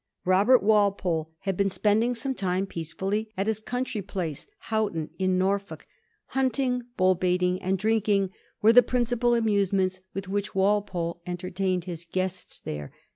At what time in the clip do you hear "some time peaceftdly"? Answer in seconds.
2.15-3.27